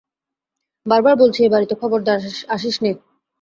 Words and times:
বারবার 0.85 1.15
বলছি, 1.15 1.39
এ-বাড়িতে 1.43 1.73
খবরদার 1.75 2.19
আসিস 2.47 2.75
নে। 2.83 2.91